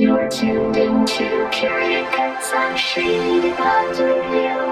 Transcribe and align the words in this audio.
You're 0.00 0.30
tuned 0.30 0.78
into 0.78 1.24
Curated 1.52 2.10
Cuts 2.14 2.54
on 2.54 2.74
Shady 2.74 3.52
Pines 3.52 4.00
Radio. 4.00 4.69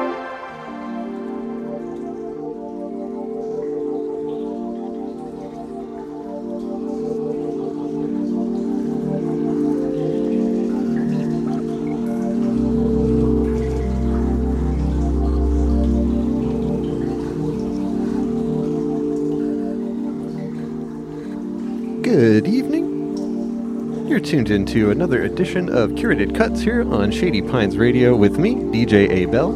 Tuned 24.29 24.51
into 24.51 24.91
another 24.91 25.23
edition 25.23 25.71
of 25.71 25.93
Curated 25.93 26.37
Cuts 26.37 26.61
here 26.61 26.83
on 26.93 27.11
Shady 27.11 27.41
Pines 27.41 27.79
Radio 27.79 28.15
with 28.15 28.39
me, 28.39 28.57
DJ 28.57 29.09
A. 29.09 29.25
Bell. 29.25 29.55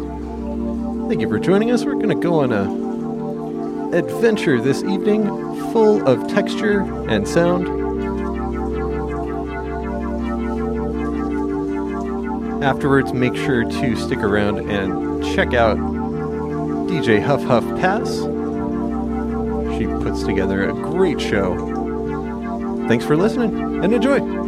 Thank 1.10 1.20
you 1.20 1.28
for 1.28 1.38
joining 1.38 1.70
us. 1.70 1.84
We're 1.84 1.92
going 1.92 2.08
to 2.08 2.14
go 2.14 2.40
on 2.40 2.52
a 2.52 3.94
adventure 3.94 4.62
this 4.62 4.82
evening 4.82 5.26
full 5.72 6.08
of 6.08 6.26
texture 6.26 6.80
and 7.10 7.28
sound. 7.28 7.68
Afterwards, 12.64 13.12
make 13.12 13.36
sure 13.36 13.64
to 13.64 13.96
stick 13.96 14.20
around 14.20 14.70
and 14.70 15.22
check 15.34 15.52
out 15.52 15.76
DJ 16.88 17.22
Huff 17.22 17.42
Huff 17.42 17.64
Pass. 17.78 18.08
She 19.76 19.86
puts 20.02 20.22
together 20.22 20.70
a 20.70 20.72
great 20.72 21.20
show 21.20 21.72
Thanks 22.88 23.06
for 23.06 23.16
listening 23.16 23.82
and 23.82 23.94
enjoy. 23.94 24.41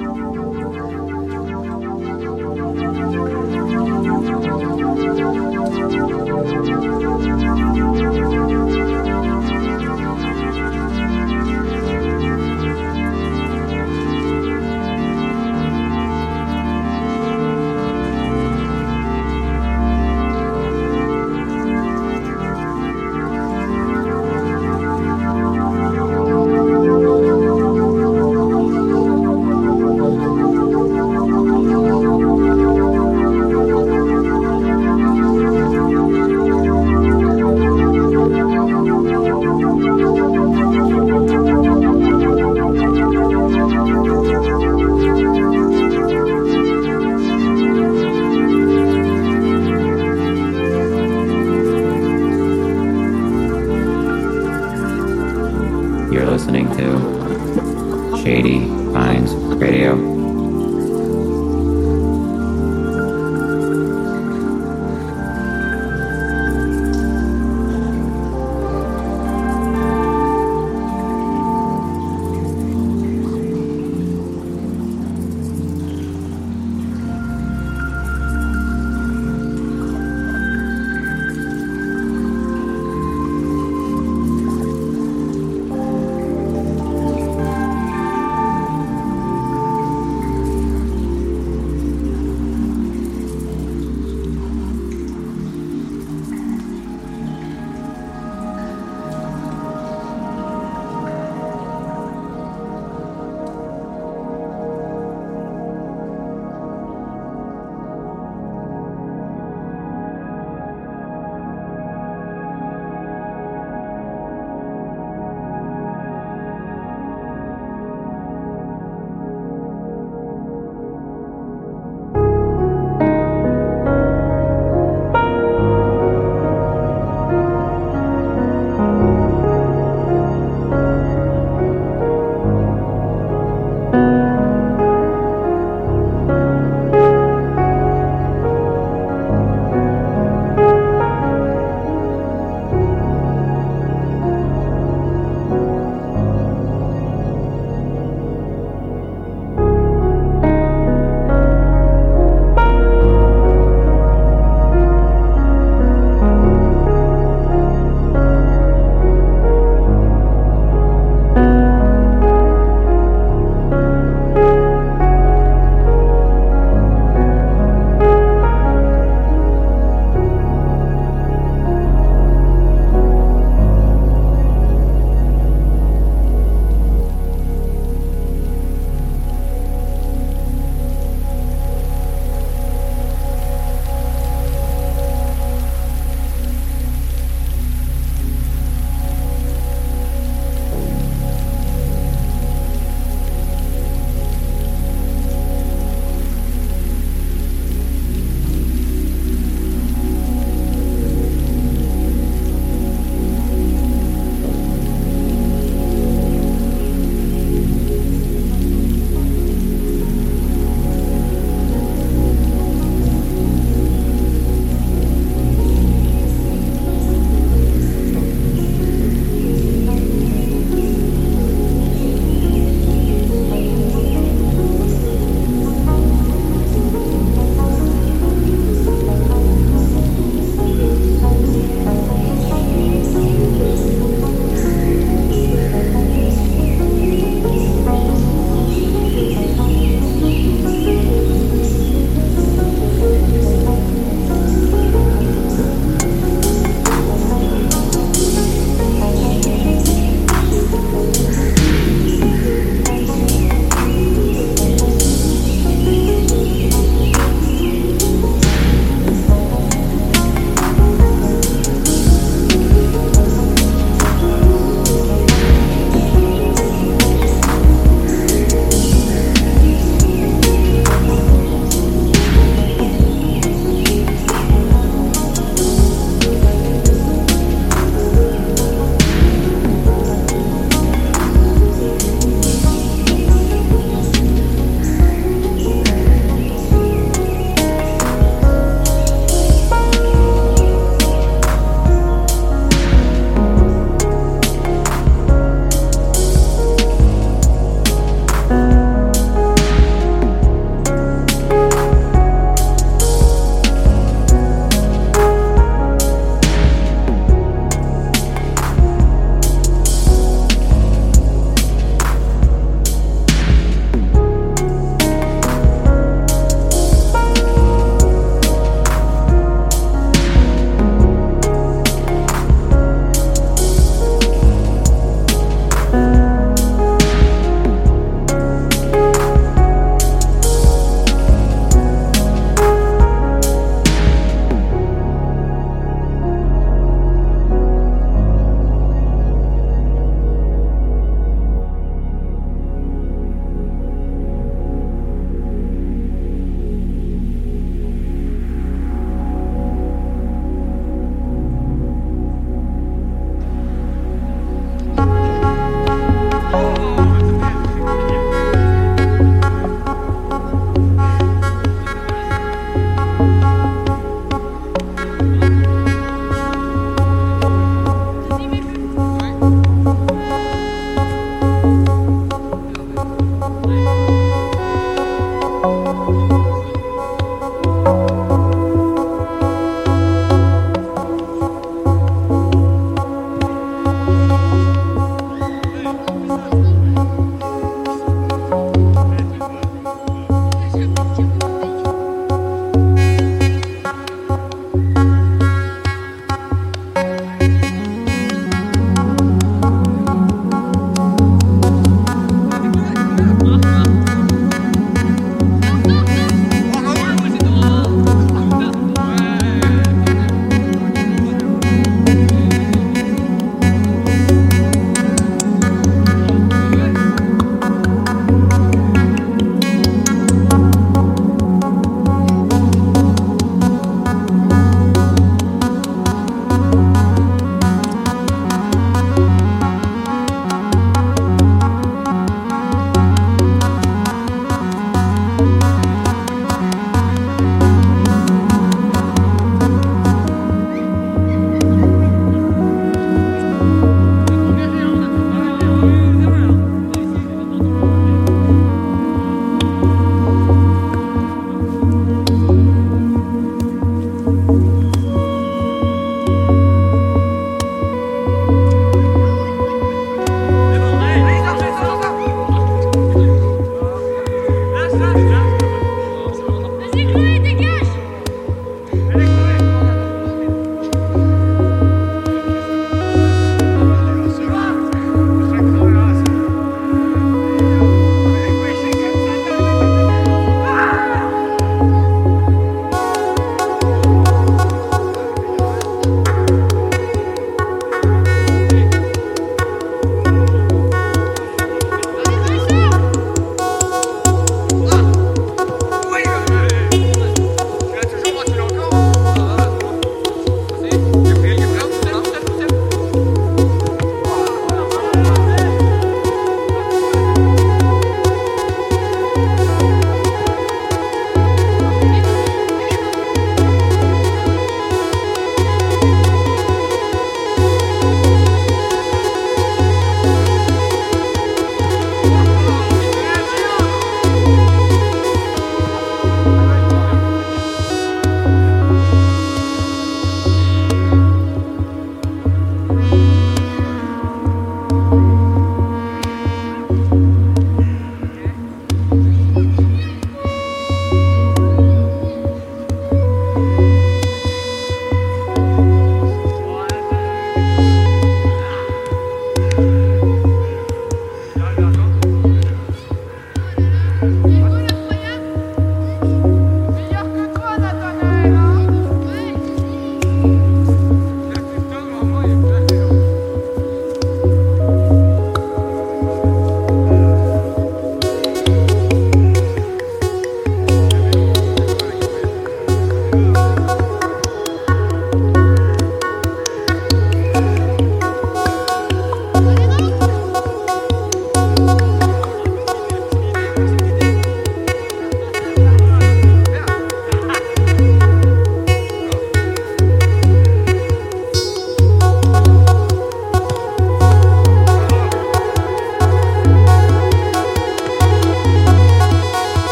listening 56.35 56.67
to 56.77 58.17
Shady 58.25 58.67
Pines 58.93 59.33
Radio. 59.35 60.14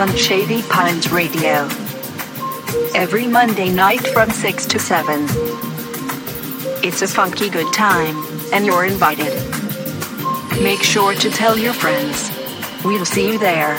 On 0.00 0.16
Shady 0.16 0.62
Pines 0.62 1.12
Radio. 1.12 1.68
Every 2.94 3.26
Monday 3.26 3.68
night 3.68 4.00
from 4.00 4.30
6 4.30 4.64
to 4.66 4.78
7. 4.78 5.26
It's 6.82 7.02
a 7.02 7.06
funky 7.06 7.50
good 7.50 7.70
time, 7.74 8.16
and 8.54 8.64
you're 8.64 8.86
invited. 8.86 9.34
Make 10.62 10.82
sure 10.82 11.12
to 11.14 11.30
tell 11.30 11.58
your 11.58 11.74
friends. 11.74 12.30
We'll 12.82 13.04
see 13.04 13.32
you 13.32 13.38
there. 13.38 13.78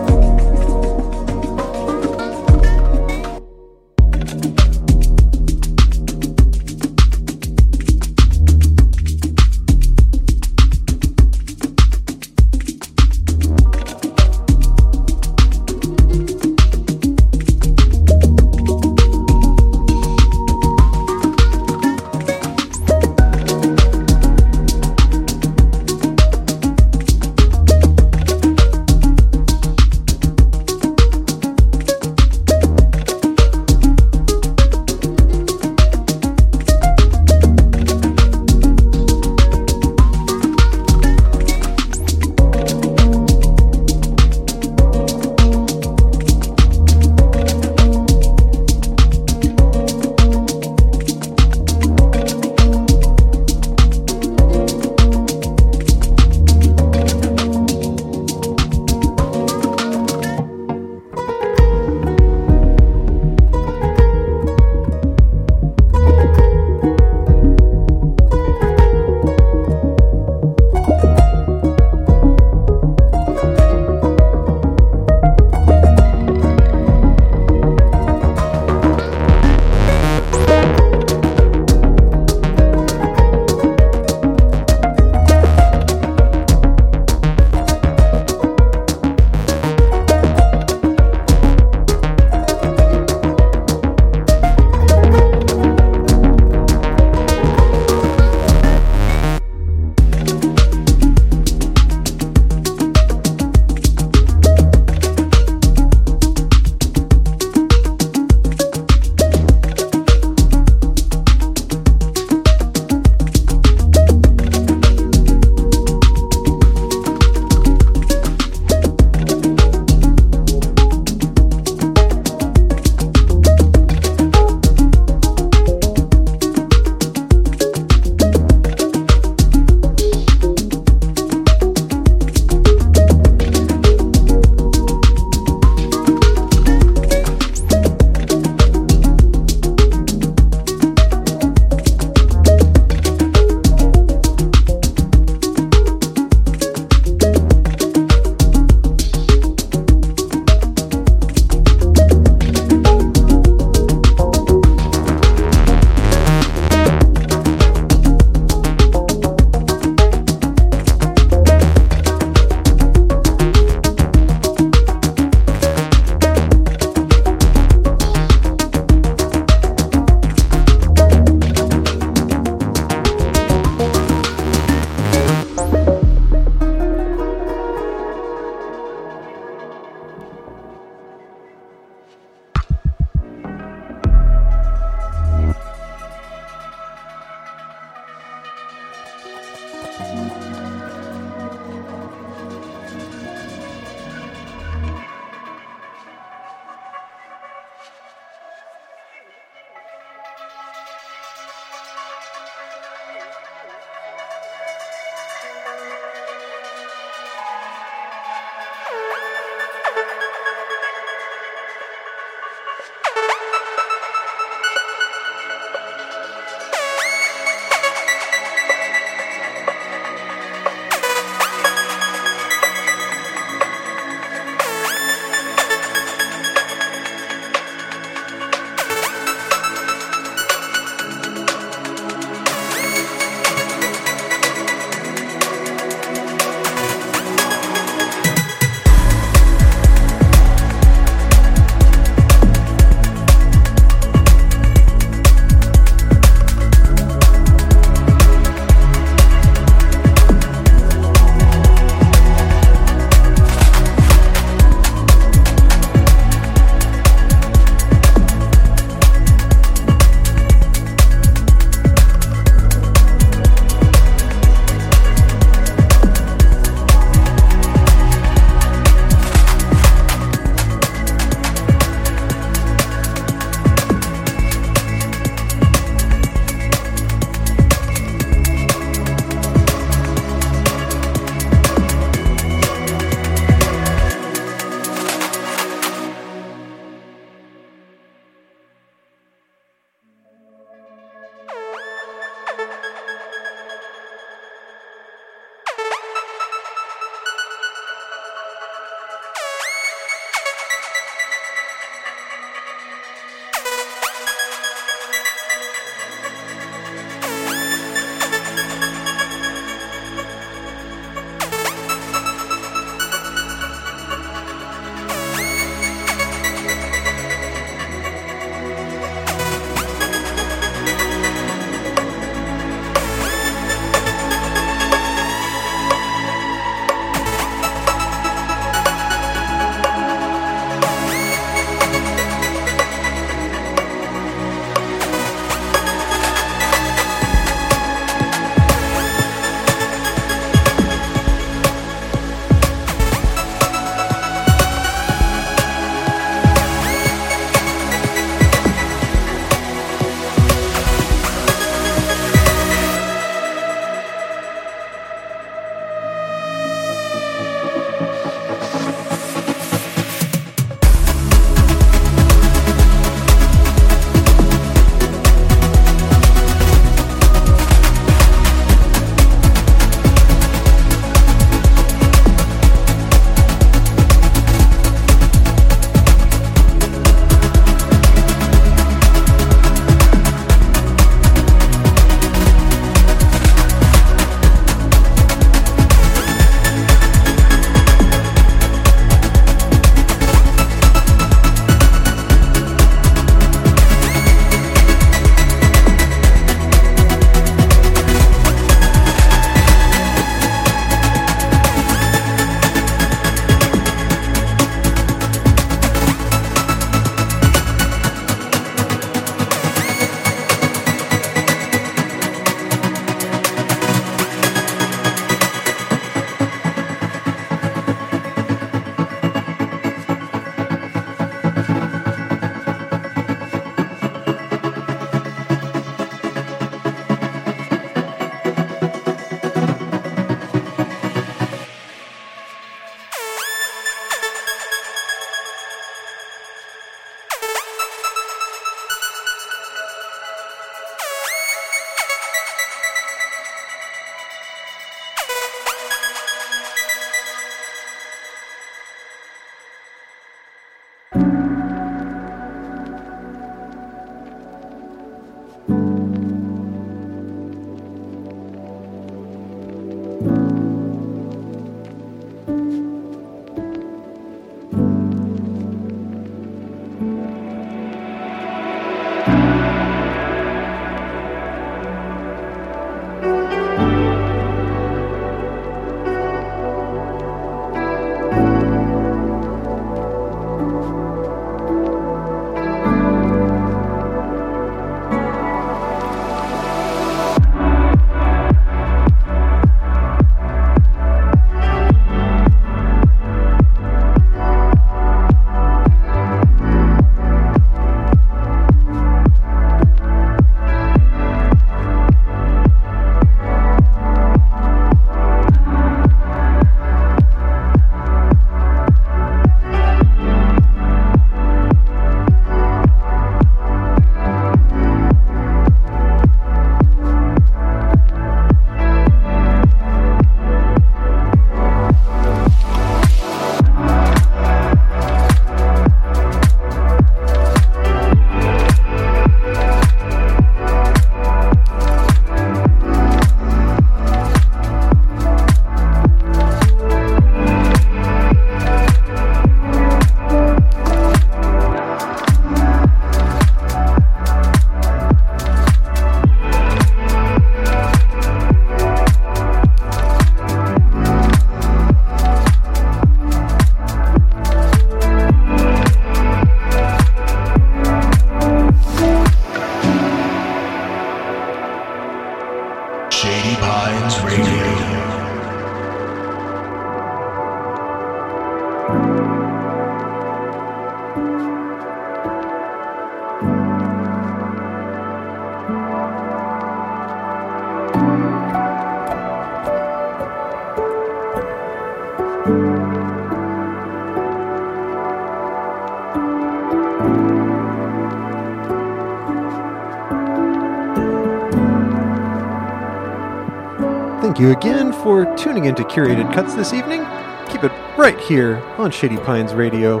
you 594.42 594.50
again 594.50 594.92
for 594.92 595.24
tuning 595.36 595.66
into 595.66 595.84
Curated 595.84 596.34
Cuts 596.34 596.54
this 596.54 596.72
evening. 596.72 597.06
Keep 597.48 597.62
it 597.62 597.72
right 597.96 598.18
here 598.18 598.56
on 598.76 598.90
Shady 598.90 599.16
Pines 599.18 599.54
Radio. 599.54 600.00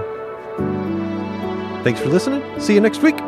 Thanks 1.84 2.00
for 2.00 2.08
listening. 2.08 2.42
See 2.60 2.74
you 2.74 2.80
next 2.80 3.02
week. 3.02 3.21